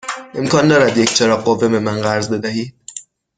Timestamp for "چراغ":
1.13-1.39